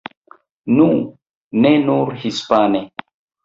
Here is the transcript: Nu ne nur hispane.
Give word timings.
Nu 0.77 0.87
ne 1.67 1.75
nur 1.87 2.13
hispane. 2.25 2.87